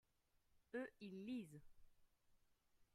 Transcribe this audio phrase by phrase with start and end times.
[0.73, 1.61] eux, ils lisent.